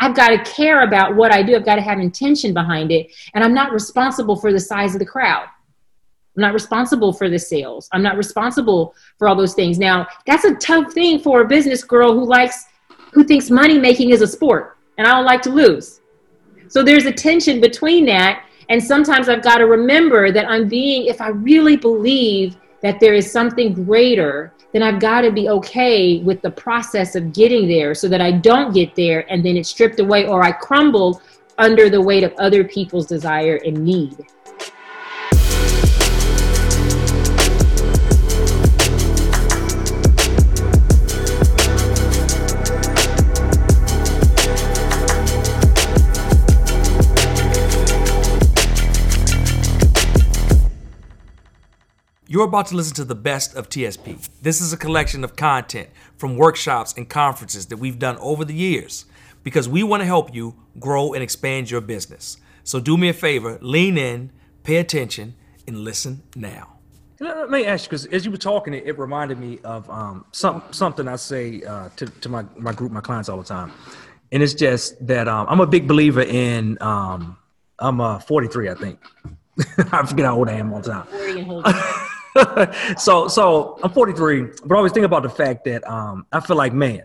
I've 0.00 0.16
got 0.16 0.28
to 0.28 0.50
care 0.50 0.82
about 0.82 1.14
what 1.14 1.32
I 1.32 1.42
do. 1.42 1.54
I've 1.54 1.64
got 1.64 1.76
to 1.76 1.82
have 1.82 1.98
intention 1.98 2.54
behind 2.54 2.90
it. 2.90 3.12
And 3.34 3.44
I'm 3.44 3.54
not 3.54 3.72
responsible 3.72 4.34
for 4.34 4.50
the 4.52 4.58
size 4.58 4.94
of 4.94 4.98
the 4.98 5.06
crowd. 5.06 5.46
I'm 6.36 6.42
not 6.42 6.54
responsible 6.54 7.12
for 7.12 7.28
the 7.28 7.38
sales. 7.38 7.88
I'm 7.92 8.02
not 8.02 8.16
responsible 8.16 8.94
for 9.18 9.28
all 9.28 9.36
those 9.36 9.54
things. 9.54 9.78
Now, 9.78 10.06
that's 10.26 10.44
a 10.44 10.54
tough 10.54 10.92
thing 10.92 11.20
for 11.20 11.42
a 11.42 11.46
business 11.46 11.84
girl 11.84 12.14
who 12.14 12.24
likes, 12.24 12.64
who 13.12 13.24
thinks 13.24 13.50
money 13.50 13.78
making 13.78 14.10
is 14.10 14.22
a 14.22 14.26
sport 14.26 14.78
and 14.96 15.06
I 15.06 15.12
don't 15.12 15.24
like 15.24 15.42
to 15.42 15.50
lose. 15.50 16.00
So 16.68 16.82
there's 16.82 17.06
a 17.06 17.12
tension 17.12 17.60
between 17.60 18.06
that. 18.06 18.44
And 18.68 18.82
sometimes 18.82 19.28
I've 19.28 19.42
got 19.42 19.58
to 19.58 19.66
remember 19.66 20.30
that 20.30 20.48
I'm 20.48 20.68
being, 20.68 21.06
if 21.06 21.20
I 21.20 21.28
really 21.28 21.76
believe 21.76 22.56
that 22.82 23.00
there 23.00 23.14
is 23.14 23.30
something 23.30 23.72
greater, 23.72 24.52
then 24.72 24.82
I've 24.82 25.00
got 25.00 25.22
to 25.22 25.32
be 25.32 25.48
okay 25.48 26.18
with 26.18 26.40
the 26.42 26.50
process 26.50 27.14
of 27.14 27.32
getting 27.32 27.68
there 27.68 27.94
so 27.94 28.08
that 28.08 28.20
I 28.20 28.32
don't 28.32 28.72
get 28.72 28.94
there 28.94 29.30
and 29.30 29.44
then 29.44 29.56
it's 29.56 29.68
stripped 29.68 30.00
away 30.00 30.26
or 30.26 30.42
I 30.42 30.52
crumble 30.52 31.20
under 31.58 31.90
the 31.90 32.00
weight 32.00 32.24
of 32.24 32.32
other 32.38 32.64
people's 32.64 33.06
desire 33.06 33.60
and 33.64 33.84
need. 33.84 34.26
You're 52.40 52.48
about 52.48 52.68
to 52.68 52.74
listen 52.74 52.94
to 52.94 53.04
the 53.04 53.14
best 53.14 53.54
of 53.54 53.68
TSP. 53.68 54.30
This 54.40 54.62
is 54.62 54.72
a 54.72 54.76
collection 54.78 55.24
of 55.24 55.36
content 55.36 55.90
from 56.16 56.38
workshops 56.38 56.94
and 56.96 57.06
conferences 57.06 57.66
that 57.66 57.76
we've 57.76 57.98
done 57.98 58.16
over 58.16 58.46
the 58.46 58.54
years 58.54 59.04
because 59.44 59.68
we 59.68 59.82
want 59.82 60.00
to 60.00 60.06
help 60.06 60.34
you 60.34 60.56
grow 60.78 61.12
and 61.12 61.22
expand 61.22 61.70
your 61.70 61.82
business. 61.82 62.38
So 62.64 62.80
do 62.80 62.96
me 62.96 63.10
a 63.10 63.12
favor, 63.12 63.58
lean 63.60 63.98
in, 63.98 64.32
pay 64.62 64.76
attention, 64.76 65.34
and 65.66 65.80
listen 65.80 66.22
now. 66.34 66.78
Let 67.18 67.50
me 67.50 67.66
ask 67.66 67.84
you, 67.84 67.88
because 67.90 68.06
as 68.06 68.24
you 68.24 68.30
were 68.30 68.38
talking, 68.38 68.72
it, 68.72 68.84
it 68.86 68.98
reminded 68.98 69.38
me 69.38 69.58
of 69.62 69.90
um, 69.90 70.24
some, 70.32 70.62
something 70.70 71.08
I 71.08 71.16
say 71.16 71.62
uh, 71.64 71.90
to, 71.96 72.06
to 72.06 72.30
my, 72.30 72.46
my 72.56 72.72
group, 72.72 72.90
my 72.90 73.02
clients 73.02 73.28
all 73.28 73.36
the 73.36 73.44
time. 73.44 73.70
And 74.32 74.42
it's 74.42 74.54
just 74.54 75.06
that 75.06 75.28
um, 75.28 75.46
I'm 75.50 75.60
a 75.60 75.66
big 75.66 75.86
believer 75.86 76.22
in, 76.22 76.78
um, 76.80 77.36
I'm 77.78 78.00
uh, 78.00 78.18
43, 78.18 78.70
I 78.70 78.74
think. 78.76 78.98
I 79.92 80.06
forget 80.06 80.24
how 80.24 80.38
old 80.38 80.48
I 80.48 80.54
am 80.54 80.72
all 80.72 80.80
the 80.80 80.90
time. 81.04 82.06
so 82.98 83.28
so 83.28 83.78
I'm 83.82 83.90
43, 83.90 84.42
but 84.64 84.72
I 84.72 84.76
always 84.76 84.92
think 84.92 85.06
about 85.06 85.22
the 85.22 85.30
fact 85.30 85.64
that 85.64 85.88
um, 85.88 86.26
I 86.32 86.40
feel 86.40 86.56
like 86.56 86.72
man, 86.72 87.02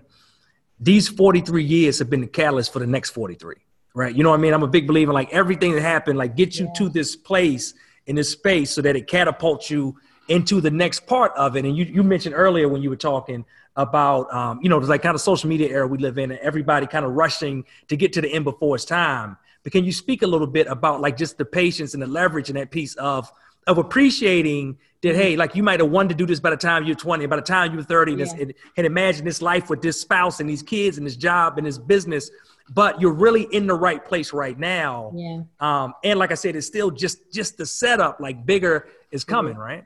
these 0.79 1.07
43 1.07 1.63
years 1.63 1.99
have 1.99 2.09
been 2.09 2.21
the 2.21 2.27
catalyst 2.27 2.73
for 2.73 2.79
the 2.79 2.87
next 2.87 3.11
43. 3.11 3.55
Right? 3.93 4.13
You 4.13 4.23
know 4.23 4.31
what 4.31 4.39
I 4.39 4.41
mean? 4.41 4.53
I'm 4.53 4.63
a 4.63 4.67
big 4.67 4.87
believer 4.87 5.13
like 5.13 5.33
everything 5.33 5.73
that 5.73 5.81
happened, 5.81 6.17
like 6.17 6.35
get 6.35 6.59
you 6.59 6.65
yeah. 6.65 6.73
to 6.73 6.89
this 6.89 7.15
place 7.15 7.73
in 8.07 8.15
this 8.15 8.29
space 8.29 8.71
so 8.71 8.81
that 8.81 8.95
it 8.95 9.07
catapults 9.07 9.69
you 9.69 9.95
into 10.27 10.59
the 10.59 10.71
next 10.71 11.07
part 11.07 11.31
of 11.37 11.55
it. 11.55 11.65
And 11.65 11.77
you 11.77 11.85
you 11.85 12.03
mentioned 12.03 12.35
earlier 12.35 12.67
when 12.67 12.81
you 12.81 12.89
were 12.89 12.95
talking 12.95 13.45
about 13.75 14.33
um, 14.33 14.59
you 14.61 14.69
know, 14.69 14.79
there's 14.79 14.89
like 14.89 15.01
kind 15.01 15.15
of 15.15 15.21
social 15.21 15.49
media 15.49 15.69
era 15.69 15.87
we 15.87 15.97
live 15.97 16.17
in 16.17 16.31
and 16.31 16.39
everybody 16.41 16.87
kind 16.87 17.05
of 17.05 17.13
rushing 17.13 17.65
to 17.87 17.95
get 17.95 18.13
to 18.13 18.21
the 18.21 18.31
end 18.31 18.43
before 18.43 18.75
it's 18.75 18.85
time. 18.85 19.37
But 19.63 19.71
can 19.71 19.83
you 19.83 19.91
speak 19.91 20.21
a 20.21 20.27
little 20.27 20.47
bit 20.47 20.67
about 20.67 21.01
like 21.01 21.17
just 21.17 21.37
the 21.37 21.45
patience 21.45 21.93
and 21.93 22.03
the 22.03 22.07
leverage 22.07 22.49
in 22.49 22.55
that 22.55 22.71
piece 22.71 22.95
of 22.95 23.31
of 23.67 23.77
appreciating 23.77 24.77
that 25.01 25.15
hey 25.15 25.35
like 25.35 25.55
you 25.55 25.63
might 25.63 25.79
have 25.79 25.89
wanted 25.89 26.09
to 26.09 26.15
do 26.15 26.25
this 26.25 26.39
by 26.39 26.49
the 26.49 26.57
time 26.57 26.83
you're 26.83 26.95
20 26.95 27.25
by 27.27 27.35
the 27.35 27.41
time 27.41 27.73
you're 27.73 27.83
30 27.83 28.13
yeah. 28.13 28.25
and, 28.39 28.53
and 28.77 28.85
imagine 28.85 29.25
this 29.25 29.41
life 29.41 29.69
with 29.69 29.81
this 29.81 29.99
spouse 29.99 30.39
and 30.39 30.49
these 30.49 30.63
kids 30.63 30.97
and 30.97 31.05
this 31.05 31.15
job 31.15 31.57
and 31.57 31.67
this 31.67 31.77
business 31.77 32.31
but 32.69 32.99
you're 32.99 33.13
really 33.13 33.43
in 33.51 33.67
the 33.67 33.73
right 33.73 34.03
place 34.03 34.33
right 34.33 34.57
now 34.57 35.11
yeah. 35.15 35.41
um, 35.59 35.93
and 36.03 36.17
like 36.19 36.31
i 36.31 36.35
said 36.35 36.55
it's 36.55 36.67
still 36.67 36.91
just 36.91 37.31
just 37.31 37.57
the 37.57 37.65
setup 37.65 38.19
like 38.19 38.45
bigger 38.45 38.87
is 39.11 39.23
coming 39.23 39.53
mm-hmm. 39.53 39.61
right 39.61 39.85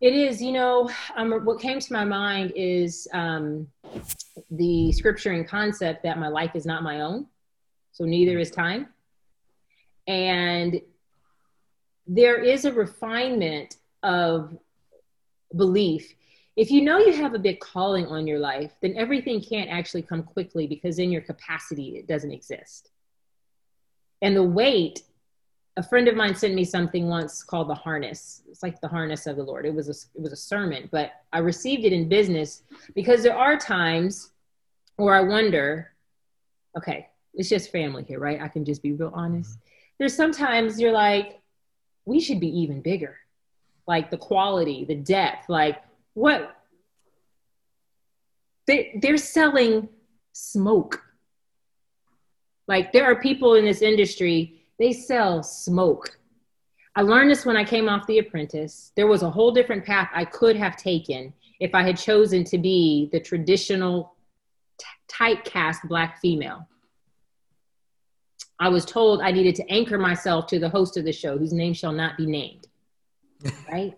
it 0.00 0.14
is 0.14 0.42
you 0.42 0.52
know 0.52 0.90
um, 1.16 1.32
what 1.44 1.60
came 1.60 1.78
to 1.78 1.92
my 1.92 2.04
mind 2.04 2.52
is 2.56 3.06
um, 3.12 3.66
the 4.50 4.92
scripture 4.92 5.32
and 5.32 5.46
concept 5.46 6.02
that 6.02 6.18
my 6.18 6.28
life 6.28 6.52
is 6.54 6.66
not 6.66 6.82
my 6.82 7.00
own 7.00 7.26
so 7.92 8.04
neither 8.04 8.38
is 8.38 8.50
time 8.50 8.88
and 10.06 10.80
there 12.06 12.42
is 12.42 12.64
a 12.64 12.72
refinement 12.72 13.76
of 14.02 14.56
belief. 15.56 16.14
If 16.56 16.70
you 16.70 16.82
know 16.82 16.98
you 16.98 17.12
have 17.14 17.34
a 17.34 17.38
big 17.38 17.60
calling 17.60 18.06
on 18.06 18.26
your 18.26 18.38
life, 18.38 18.72
then 18.82 18.94
everything 18.96 19.40
can't 19.40 19.70
actually 19.70 20.02
come 20.02 20.22
quickly 20.22 20.66
because 20.66 20.98
in 20.98 21.10
your 21.10 21.22
capacity 21.22 21.96
it 21.96 22.06
doesn't 22.06 22.32
exist. 22.32 22.90
And 24.20 24.36
the 24.36 24.42
weight, 24.42 25.02
a 25.76 25.82
friend 25.82 26.06
of 26.08 26.14
mine 26.14 26.34
sent 26.34 26.54
me 26.54 26.64
something 26.64 27.08
once 27.08 27.42
called 27.42 27.68
the 27.68 27.74
harness. 27.74 28.42
It's 28.48 28.62
like 28.62 28.80
the 28.80 28.88
harness 28.88 29.26
of 29.26 29.36
the 29.36 29.42
Lord. 29.42 29.64
It 29.64 29.74
was 29.74 29.88
a, 29.88 30.18
it 30.18 30.22
was 30.22 30.32
a 30.32 30.36
sermon, 30.36 30.88
but 30.92 31.12
I 31.32 31.38
received 31.38 31.84
it 31.84 31.92
in 31.92 32.08
business 32.08 32.62
because 32.94 33.22
there 33.22 33.36
are 33.36 33.56
times 33.56 34.32
where 34.96 35.14
I 35.14 35.22
wonder, 35.22 35.92
okay, 36.76 37.08
it's 37.34 37.48
just 37.48 37.72
family 37.72 38.04
here, 38.04 38.18
right? 38.18 38.40
I 38.40 38.48
can 38.48 38.64
just 38.64 38.82
be 38.82 38.92
real 38.92 39.10
honest. 39.14 39.50
Mm-hmm. 39.50 39.60
There's 39.98 40.14
sometimes 40.14 40.80
you're 40.80 40.92
like, 40.92 41.41
we 42.04 42.20
should 42.20 42.40
be 42.40 42.60
even 42.60 42.80
bigger. 42.80 43.16
Like 43.86 44.10
the 44.10 44.18
quality, 44.18 44.84
the 44.84 44.94
depth, 44.94 45.48
like 45.48 45.82
what 46.14 46.56
they, 48.66 48.98
they're 49.02 49.16
selling 49.16 49.88
smoke. 50.32 51.02
Like 52.68 52.92
there 52.92 53.04
are 53.04 53.16
people 53.20 53.54
in 53.54 53.64
this 53.64 53.82
industry, 53.82 54.64
they 54.78 54.92
sell 54.92 55.42
smoke. 55.42 56.18
I 56.94 57.02
learned 57.02 57.30
this 57.30 57.46
when 57.46 57.56
I 57.56 57.64
came 57.64 57.88
off 57.88 58.06
The 58.06 58.18
Apprentice. 58.18 58.92
There 58.96 59.06
was 59.06 59.22
a 59.22 59.30
whole 59.30 59.50
different 59.50 59.84
path 59.84 60.10
I 60.14 60.24
could 60.24 60.56
have 60.56 60.76
taken 60.76 61.32
if 61.58 61.74
I 61.74 61.82
had 61.82 61.96
chosen 61.96 62.44
to 62.44 62.58
be 62.58 63.08
the 63.12 63.20
traditional 63.20 64.14
t- 64.78 64.86
typecast 65.10 65.88
Black 65.88 66.20
female. 66.20 66.68
I 68.58 68.68
was 68.68 68.84
told 68.84 69.20
I 69.20 69.32
needed 69.32 69.54
to 69.56 69.70
anchor 69.70 69.98
myself 69.98 70.46
to 70.48 70.58
the 70.58 70.68
host 70.68 70.96
of 70.96 71.04
the 71.04 71.12
show, 71.12 71.36
whose 71.36 71.52
name 71.52 71.74
shall 71.74 71.92
not 71.92 72.16
be 72.16 72.26
named. 72.26 72.68
Right? 73.70 73.94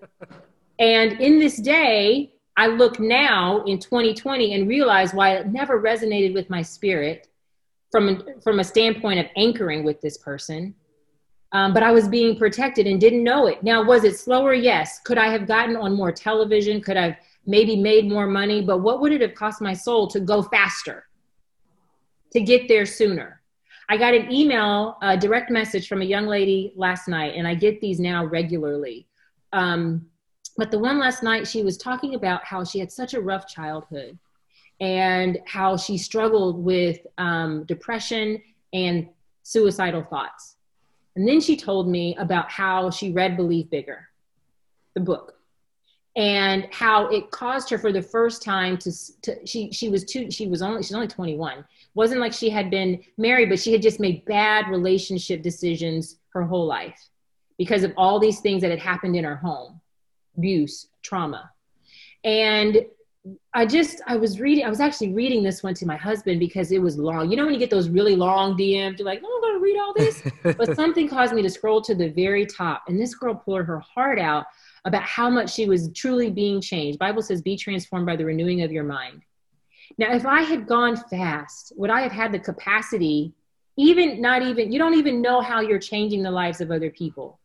and 0.79 1.21
in 1.21 1.39
this 1.39 1.59
day, 1.59 2.33
I 2.57 2.69
look 2.69 2.99
now 3.01 3.63
in 3.65 3.79
2020 3.79 4.55
and 4.55 4.69
realize 4.69 5.13
why 5.13 5.37
it 5.37 5.49
never 5.49 5.81
resonated 5.81 6.35
with 6.35 6.49
my 6.49 6.63
spirit 6.63 7.29
from, 7.91 8.25
from 8.43 8.61
a 8.61 8.65
standpoint 8.65 9.21
of 9.21 9.27
anchoring 9.37 9.85
with 9.85 10.01
this 10.01 10.17
person. 10.17 10.75
Um, 11.53 11.73
but 11.73 11.83
I 11.83 11.93
was 11.93 12.09
being 12.09 12.37
protected 12.37 12.87
and 12.87 13.01
didn't 13.01 13.23
know 13.23 13.47
it. 13.47 13.63
Now, 13.63 13.85
was 13.85 14.03
it 14.03 14.19
slower? 14.19 14.55
Yes. 14.55 15.01
Could 15.01 15.19
I 15.19 15.29
have 15.29 15.47
gotten 15.47 15.77
on 15.77 15.95
more 15.95 16.11
television? 16.11 16.81
Could 16.81 16.97
I 16.97 17.05
have 17.05 17.17
maybe 17.47 17.77
made 17.77 18.09
more 18.09 18.27
money? 18.27 18.63
But 18.63 18.79
what 18.79 19.01
would 19.01 19.13
it 19.13 19.21
have 19.21 19.35
cost 19.35 19.61
my 19.61 19.73
soul 19.73 20.09
to 20.09 20.21
go 20.21 20.43
faster, 20.43 21.07
to 22.33 22.41
get 22.41 22.67
there 22.67 22.87
sooner? 22.87 23.41
I 23.89 23.97
got 23.97 24.15
an 24.15 24.33
email, 24.33 24.97
a 25.03 25.17
direct 25.17 25.51
message 25.51 25.89
from 25.89 26.03
a 26.03 26.05
young 26.05 26.27
lady 26.27 26.73
last 26.77 27.09
night, 27.09 27.35
and 27.37 27.47
I 27.47 27.55
get 27.55 27.81
these 27.81 28.01
now 28.01 28.25
regularly. 28.25 29.07
Um, 29.53 30.07
but 30.57 30.71
the 30.71 30.79
one 30.79 30.99
last 30.99 31.23
night, 31.23 31.47
she 31.47 31.63
was 31.63 31.77
talking 31.77 32.15
about 32.15 32.45
how 32.45 32.65
she 32.65 32.79
had 32.79 32.91
such 32.91 33.15
a 33.15 33.21
rough 33.21 33.47
childhood 33.47 34.19
and 34.81 35.39
how 35.47 35.77
she 35.77 35.99
struggled 35.99 36.63
with 36.63 36.99
um, 37.19 37.65
depression 37.65 38.41
and 38.73 39.09
suicidal 39.43 40.03
thoughts. 40.03 40.57
And 41.17 41.29
then 41.29 41.41
she 41.41 41.57
told 41.57 41.89
me 41.89 42.17
about 42.17 42.51
how 42.51 42.91
she 42.91 43.13
read 43.13 43.37
Believe 43.37 43.71
Bigger, 43.71 44.09
the 44.95 45.01
book, 45.01 45.35
and 46.17 46.69
how 46.73 47.07
it 47.09 47.31
caused 47.31 47.71
her 47.71 47.79
for 47.79 47.93
the 47.93 48.03
first 48.03 48.43
time 48.43 48.77
to, 48.79 48.93
to 49.23 49.47
she 49.47 49.73
she 49.73 49.89
was 49.89 50.05
too 50.05 50.31
she 50.31 50.47
was 50.47 50.63
only 50.63 50.83
she's 50.83 50.95
only 50.95 51.09
21 51.09 51.65
wasn't 51.95 52.21
like 52.21 52.33
she 52.33 52.51
had 52.51 52.71
been 52.71 53.03
married, 53.17 53.49
but 53.49 53.61
she 53.61 53.73
had 53.73 53.83
just 53.83 54.01
made 54.01 54.25
bad 54.25 54.69
relationship 54.69 55.43
decisions 55.43 56.17
her 56.31 56.43
whole 56.43 56.67
life 56.67 57.09
because 57.57 57.85
of 57.85 57.93
all 57.97 58.19
these 58.19 58.41
things 58.41 58.63
that 58.63 58.71
had 58.71 58.81
happened 58.81 59.17
in 59.17 59.25
her 59.25 59.37
home 59.37 59.81
abuse, 60.37 60.89
trauma. 61.03 61.51
And 62.25 62.85
I 63.55 63.65
just, 63.65 64.03
I 64.07 64.17
was 64.17 64.39
reading, 64.39 64.65
I 64.65 64.69
was 64.69 64.81
actually 64.81 65.15
reading 65.15 65.43
this 65.43 65.63
one 65.63 65.75
to 65.75 65.87
my 65.87 65.97
husband 65.97 66.41
because 66.41 66.73
it 66.73 66.83
was 66.83 66.99
long. 66.99 67.31
You 67.31 67.37
know, 67.37 67.45
when 67.45 67.55
you 67.55 67.61
get 67.61 67.71
those 67.71 67.89
really 67.89 68.17
long 68.17 68.57
DMs, 68.57 68.99
you're 68.99 69.07
like, 69.07 69.23
oh, 69.25 69.35
I'm 69.35 69.41
going 69.41 69.55
to 69.55 69.63
read 69.63 69.79
all 69.79 69.95
this. 69.95 70.23
but 70.59 70.77
something 70.77 71.09
caused 71.09 71.33
me 71.33 71.41
to 71.43 71.49
scroll 71.49 71.81
to 71.83 71.95
the 71.95 72.09
very 72.09 72.45
top. 72.45 72.85
And 72.89 73.01
this 73.01 73.15
girl 73.15 73.35
poured 73.35 73.67
her 73.67 73.81
heart 73.81 74.19
out 74.19 74.47
about 74.85 75.05
how 75.05 75.31
much 75.31 75.55
she 75.55 75.67
was 75.67 75.91
truly 75.93 76.31
being 76.31 76.61
changed. 76.61 76.99
Bible 76.99 77.23
says, 77.23 77.41
be 77.41 77.57
transformed 77.57 78.05
by 78.05 78.17
the 78.17 78.25
renewing 78.25 78.63
of 78.63 78.73
your 78.73 78.85
mind. 78.85 79.23
Now, 79.99 80.15
if 80.15 80.27
I 80.27 80.43
had 80.43 80.67
gone 80.67 80.97
fast, 80.97 81.73
would 81.77 81.91
I 81.91 82.01
have 82.03 82.13
had 82.13 82.33
the 82.33 82.39
capacity, 82.39 83.33
even 83.77 84.21
not 84.21 84.43
even, 84.43 84.73
you 84.73 84.79
don't 84.79 84.95
even 84.95 85.23
know 85.23 85.41
how 85.41 85.61
you're 85.61 85.79
changing 85.79 86.23
the 86.23 86.31
lives 86.31 86.61
of 86.61 86.71
other 86.71 86.91
people. 86.91 87.39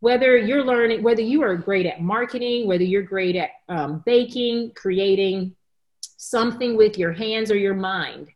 Whether 0.00 0.36
you're 0.36 0.64
learning, 0.64 1.02
whether 1.02 1.22
you 1.22 1.42
are 1.42 1.56
great 1.56 1.86
at 1.86 2.02
marketing, 2.02 2.66
whether 2.66 2.84
you're 2.84 3.02
great 3.02 3.36
at 3.36 3.50
um, 3.68 4.02
baking, 4.04 4.72
creating 4.74 5.54
something 6.16 6.76
with 6.76 6.98
your 6.98 7.12
hands 7.12 7.50
or 7.50 7.56
your 7.56 7.74
mind, 7.74 8.28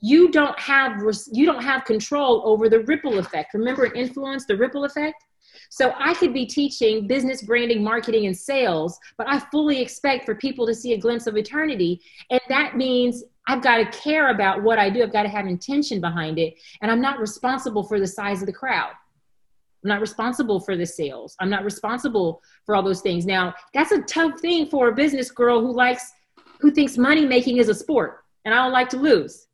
you 0.00 0.30
don't 0.30 0.58
have 0.58 1.02
you 1.32 1.46
don't 1.46 1.62
have 1.62 1.84
control 1.84 2.42
over 2.44 2.68
the 2.68 2.80
ripple 2.80 3.18
effect 3.18 3.54
remember 3.54 3.92
influence 3.94 4.44
the 4.44 4.56
ripple 4.56 4.84
effect 4.84 5.24
so 5.70 5.92
i 5.98 6.14
could 6.14 6.32
be 6.32 6.46
teaching 6.46 7.06
business 7.06 7.42
branding 7.42 7.82
marketing 7.82 8.26
and 8.26 8.36
sales 8.36 8.98
but 9.16 9.28
i 9.28 9.38
fully 9.50 9.80
expect 9.80 10.24
for 10.24 10.34
people 10.34 10.66
to 10.66 10.74
see 10.74 10.92
a 10.92 10.98
glimpse 10.98 11.26
of 11.26 11.36
eternity. 11.36 12.00
And 12.30 12.40
that 12.48 12.76
means 12.76 13.24
i've 13.48 13.62
got 13.62 13.78
to 13.78 13.98
care 13.98 14.30
about 14.30 14.62
what 14.62 14.78
i 14.78 14.90
do. 14.90 15.02
I've 15.02 15.12
got 15.12 15.22
to 15.22 15.28
have 15.28 15.46
intention 15.46 16.00
behind 16.00 16.38
it. 16.38 16.54
And 16.82 16.90
i'm 16.90 17.00
not 17.00 17.18
responsible 17.18 17.82
for 17.82 17.98
the 17.98 18.06
size 18.06 18.42
of 18.42 18.46
the 18.46 18.52
crowd. 18.52 18.92
I'm 19.84 19.88
not 19.88 20.00
responsible 20.00 20.58
for 20.58 20.76
the 20.76 20.86
sales. 20.86 21.36
I'm 21.38 21.50
not 21.50 21.64
responsible 21.64 22.42
for 22.64 22.74
all 22.74 22.82
those 22.82 23.02
things. 23.02 23.26
Now 23.26 23.54
that's 23.74 23.92
a 23.92 24.02
tough 24.02 24.40
thing 24.40 24.66
for 24.66 24.88
a 24.88 24.94
business 24.94 25.30
girl 25.30 25.60
who 25.60 25.72
likes 25.72 26.12
who 26.60 26.70
thinks 26.70 26.96
money 26.96 27.26
making 27.26 27.58
is 27.58 27.68
a 27.68 27.74
sport 27.74 28.24
and 28.44 28.54
i 28.54 28.62
don't 28.62 28.72
like 28.72 28.88
to 28.90 28.98
lose. 28.98 29.46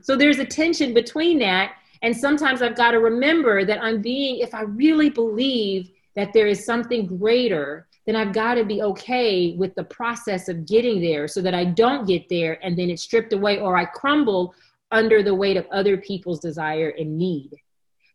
So 0.00 0.16
there's 0.16 0.40
a 0.40 0.44
tension 0.44 0.92
between 0.94 1.38
that. 1.38 1.74
And 2.02 2.16
sometimes 2.16 2.62
I've 2.62 2.76
got 2.76 2.90
to 2.90 2.98
remember 2.98 3.64
that 3.64 3.82
I'm 3.82 4.02
being, 4.02 4.38
if 4.38 4.54
I 4.54 4.62
really 4.62 5.08
believe 5.08 5.90
that 6.16 6.32
there 6.32 6.48
is 6.48 6.66
something 6.66 7.06
greater, 7.06 7.86
then 8.06 8.16
I've 8.16 8.32
got 8.32 8.54
to 8.54 8.64
be 8.64 8.82
okay 8.82 9.54
with 9.56 9.74
the 9.76 9.84
process 9.84 10.48
of 10.48 10.66
getting 10.66 11.00
there 11.00 11.28
so 11.28 11.40
that 11.42 11.54
I 11.54 11.64
don't 11.64 12.06
get 12.06 12.28
there 12.28 12.58
and 12.64 12.76
then 12.76 12.90
it's 12.90 13.02
stripped 13.02 13.32
away 13.32 13.60
or 13.60 13.76
I 13.76 13.84
crumble 13.84 14.54
under 14.90 15.22
the 15.22 15.34
weight 15.34 15.56
of 15.56 15.66
other 15.72 15.96
people's 15.96 16.40
desire 16.40 16.90
and 16.98 17.16
need. 17.16 17.50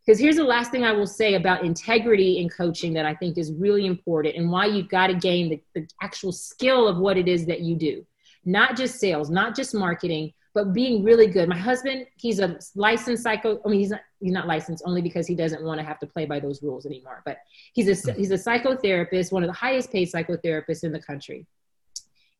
Because 0.04 0.20
here's 0.20 0.36
the 0.36 0.44
last 0.44 0.70
thing 0.70 0.84
I 0.84 0.92
will 0.92 1.06
say 1.06 1.34
about 1.34 1.64
integrity 1.64 2.38
in 2.38 2.48
coaching 2.48 2.94
that 2.94 3.04
I 3.04 3.14
think 3.14 3.36
is 3.36 3.52
really 3.52 3.86
important 3.86 4.36
and 4.36 4.50
why 4.50 4.66
you've 4.66 4.88
got 4.88 5.08
to 5.08 5.14
gain 5.14 5.50
the, 5.50 5.60
the 5.74 5.88
actual 6.00 6.32
skill 6.32 6.88
of 6.88 6.98
what 6.98 7.16
it 7.16 7.28
is 7.28 7.46
that 7.46 7.60
you 7.60 7.74
do. 7.74 8.06
Not 8.44 8.76
just 8.76 9.00
sales, 9.00 9.28
not 9.28 9.54
just 9.56 9.74
marketing, 9.74 10.32
but 10.58 10.72
being 10.72 11.04
really 11.04 11.28
good. 11.28 11.48
My 11.48 11.56
husband, 11.56 12.04
he's 12.16 12.40
a 12.40 12.58
licensed 12.74 13.22
psycho. 13.22 13.60
I 13.64 13.68
mean, 13.68 13.78
he's 13.78 13.90
not 13.90 14.00
he's 14.18 14.32
not 14.32 14.48
licensed 14.48 14.82
only 14.84 15.00
because 15.00 15.24
he 15.24 15.36
doesn't 15.36 15.62
want 15.62 15.78
to 15.78 15.86
have 15.86 16.00
to 16.00 16.06
play 16.06 16.26
by 16.26 16.40
those 16.40 16.64
rules 16.64 16.84
anymore. 16.84 17.22
But 17.24 17.38
he's 17.74 17.86
a 17.86 17.94
hmm. 17.94 18.18
he's 18.18 18.32
a 18.32 18.34
psychotherapist, 18.34 19.30
one 19.30 19.44
of 19.44 19.46
the 19.46 19.54
highest 19.54 19.92
paid 19.92 20.10
psychotherapists 20.10 20.82
in 20.82 20.90
the 20.90 21.00
country. 21.00 21.46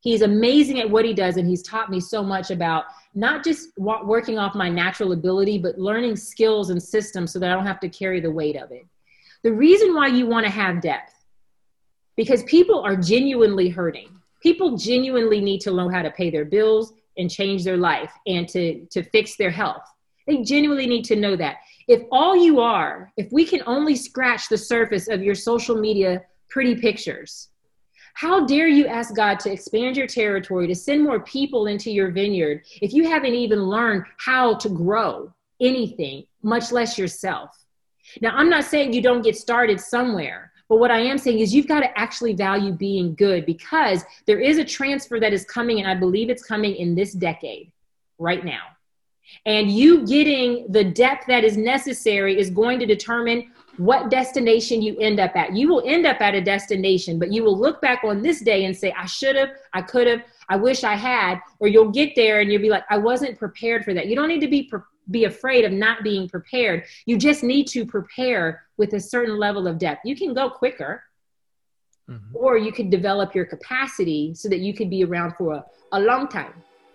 He's 0.01 0.23
amazing 0.23 0.81
at 0.81 0.91
what 0.91 1.05
he 1.05 1.15
does, 1.15 1.37
and 1.37 1.49
he's 1.49 1.63
taught 1.63 1.91
me 1.91 2.01
so 2.01 2.25
much 2.25 2.51
about 2.51 2.87
not 3.15 3.45
just 3.45 3.69
working 3.79 4.37
off 4.37 4.57
my 4.57 4.69
natural 4.69 5.13
ability, 5.13 5.59
but 5.59 5.79
learning 5.79 6.17
skills 6.17 6.71
and 6.71 6.83
systems 6.83 7.33
so 7.33 7.39
that 7.39 7.53
I 7.53 7.55
don't 7.55 7.67
have 7.67 7.81
to 7.81 7.89
carry 7.89 8.21
the 8.21 8.33
weight 8.33 8.57
of 8.57 8.73
it. 8.73 8.85
The 9.45 9.53
reason 9.53 9.95
why 9.95 10.09
you 10.09 10.27
want 10.27 10.45
to 10.45 10.51
have 10.51 10.81
depth, 10.81 11.15
because 12.17 12.43
people 12.45 12.81
are 12.81 12.97
genuinely 12.97 13.69
hurting. 13.69 14.09
People 14.41 14.77
genuinely 14.77 15.41
need 15.41 15.61
to 15.61 15.73
know 15.73 15.89
how 15.89 16.03
to 16.03 16.11
pay 16.11 16.31
their 16.31 16.45
bills 16.45 16.95
and 17.19 17.31
change 17.31 17.65
their 17.65 17.77
life 17.77 18.13
and 18.27 18.49
to 18.49 18.87
to 18.87 19.03
fix 19.03 19.37
their 19.37 19.51
health 19.51 19.83
they 20.27 20.43
genuinely 20.43 20.87
need 20.87 21.05
to 21.05 21.17
know 21.17 21.37
that 21.37 21.57
if 21.89 22.03
all 22.11 22.37
you 22.37 22.61
are 22.61 23.13
if 23.17 23.31
we 23.33 23.45
can 23.45 23.63
only 23.67 23.97
scratch 23.97 24.49
the 24.49 24.59
surface 24.59 25.09
of 25.09 25.23
your 25.23 25.35
social 25.35 25.77
media 25.77 26.23
pretty 26.49 26.75
pictures 26.75 27.49
how 28.19 28.45
dare 28.45 28.67
you 28.67 28.89
ask 28.89 29.15
God 29.15 29.39
to 29.41 29.53
expand 29.53 29.97
your 29.97 30.09
territory, 30.09 30.67
to 30.67 30.75
send 30.75 31.05
more 31.05 31.21
people 31.21 31.69
into 31.69 31.89
your 31.89 32.11
vineyard, 32.11 32.63
if 32.83 32.93
you 32.93 33.09
haven't 33.09 33.35
even 33.35 33.63
learned 33.63 34.07
how 34.17 34.55
to 34.55 34.69
grow 34.69 35.33
anything, 35.61 36.25
much 36.43 36.73
less 36.73 36.99
yourself? 36.99 37.51
Now, 38.21 38.31
I'm 38.35 38.51
not 38.51 38.65
saying 38.65 38.93
you 38.93 39.03
don't 39.03 39.23
get 39.23 39.37
started 39.37 39.81
somewhere, 39.81 40.48
but 40.69 40.79
what 40.79 40.91
I 40.91 41.01
am 41.01 41.19
saying 41.19 41.39
is 41.39 41.55
you've 41.55 41.67
got 41.67 41.81
to 41.81 41.99
actually 41.99 42.35
value 42.35 42.73
being 42.73 43.15
good 43.15 43.47
because 43.47 44.05
there 44.27 44.39
is 44.39 44.59
a 44.59 44.65
transfer 44.65 45.19
that 45.19 45.33
is 45.33 45.45
coming, 45.45 45.81
and 45.81 45.89
I 45.89 45.95
believe 45.95 46.29
it's 46.29 46.45
coming 46.45 46.77
in 46.77 46.95
this 46.95 47.13
decade 47.13 47.73
right 48.19 48.45
now. 48.45 48.63
And 49.47 49.71
you 49.71 50.07
getting 50.07 50.71
the 50.71 50.85
depth 50.85 51.27
that 51.27 51.45
is 51.45 51.57
necessary 51.57 52.39
is 52.39 52.51
going 52.51 52.79
to 52.81 52.87
determine 52.87 53.51
what 53.77 54.11
destination 54.11 54.83
you 54.83 54.99
end 54.99 55.21
up 55.21 55.37
at. 55.37 55.55
You 55.55 55.69
will 55.69 55.83
end 55.87 56.07
up 56.07 56.21
at 56.21 56.35
a 56.35 56.41
destination, 56.41 57.19
but 57.19 57.33
you 57.33 57.45
will 57.45 57.59
look 57.59 57.81
back 57.81 58.03
on 58.05 58.23
this 58.23 58.41
day 58.41 58.65
and 58.65 58.77
say, 58.77 58.93
I 58.97 59.07
should 59.07 59.37
have, 59.37 59.51
I 59.73 59.83
could 59.83 60.07
have, 60.07 60.23
I 60.49 60.57
wish 60.57 60.85
I 60.85 60.95
had, 60.95 61.41
or 61.61 61.69
you'll 61.69 61.91
get 61.91 62.15
there 62.17 62.41
and 62.41 62.51
you'll 62.51 62.63
be 62.63 62.71
like, 62.71 62.85
I 62.91 62.99
wasn't 62.99 63.39
prepared 63.39 63.85
for 63.85 63.93
that. 63.95 64.07
You 64.07 64.17
don't 64.17 64.29
need 64.29 64.41
to 64.41 64.49
be 64.49 64.65
pre- 64.65 64.81
be 65.11 65.25
afraid 65.25 65.65
of 65.65 65.73
not 65.73 66.03
being 66.03 66.29
prepared. 66.29 66.85
You 67.07 67.17
just 67.17 67.43
need 67.43 67.67
to 67.69 67.87
prepare 67.87 68.65
with 68.77 68.93
a 68.93 69.01
certain 69.01 69.39
level 69.39 69.67
of 69.67 69.79
depth. 69.79 70.03
You 70.05 70.15
can 70.15 70.35
go 70.35 70.51
quicker, 70.51 71.03
mm-hmm. 72.09 72.37
or 72.37 72.59
you 72.59 72.73
could 72.73 72.91
develop 72.91 73.35
your 73.35 73.47
capacity 73.47 74.35
so 74.35 74.49
that 74.49 74.61
you 74.61 74.75
could 74.75 74.91
be 74.91 75.05
around 75.05 75.35
for 75.37 75.55
a, 75.55 75.65
a 75.93 76.01
long 76.01 76.29
time. 76.29 76.53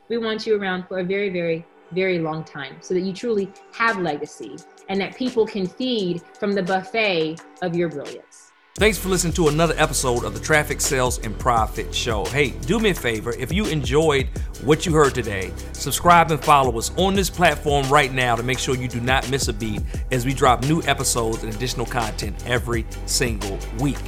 We 0.09 0.17
want 0.17 0.45
you 0.45 0.59
around 0.59 0.87
for 0.87 0.99
a 0.99 1.03
very, 1.03 1.29
very, 1.29 1.65
very 1.91 2.19
long 2.19 2.43
time 2.43 2.77
so 2.81 2.93
that 2.93 3.01
you 3.01 3.13
truly 3.13 3.51
have 3.73 3.97
legacy 3.97 4.57
and 4.89 4.99
that 5.01 5.15
people 5.15 5.45
can 5.45 5.65
feed 5.65 6.21
from 6.39 6.53
the 6.53 6.63
buffet 6.63 7.37
of 7.61 7.75
your 7.75 7.89
brilliance. 7.89 8.52
Thanks 8.75 8.97
for 8.97 9.09
listening 9.09 9.33
to 9.33 9.49
another 9.49 9.75
episode 9.77 10.23
of 10.23 10.33
the 10.33 10.39
Traffic 10.39 10.81
Sales 10.81 11.19
and 11.19 11.37
Profit 11.37 11.93
Show. 11.93 12.25
Hey, 12.25 12.49
do 12.61 12.79
me 12.79 12.89
a 12.89 12.95
favor 12.95 13.31
if 13.37 13.53
you 13.53 13.67
enjoyed 13.67 14.27
what 14.63 14.83
you 14.83 14.91
heard 14.91 15.13
today, 15.13 15.53
subscribe 15.73 16.31
and 16.31 16.43
follow 16.43 16.75
us 16.79 16.91
on 16.97 17.13
this 17.13 17.29
platform 17.29 17.87
right 17.89 18.11
now 18.11 18.35
to 18.35 18.41
make 18.41 18.57
sure 18.57 18.75
you 18.75 18.87
do 18.87 18.99
not 18.99 19.29
miss 19.29 19.47
a 19.47 19.53
beat 19.53 19.83
as 20.11 20.25
we 20.25 20.33
drop 20.33 20.63
new 20.63 20.81
episodes 20.87 21.43
and 21.43 21.53
additional 21.53 21.85
content 21.85 22.35
every 22.47 22.83
single 23.05 23.59
week. 23.77 23.99